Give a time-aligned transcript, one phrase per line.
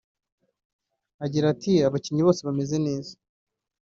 [1.25, 3.13] Agira ati “Abakinnyi bose bameze neza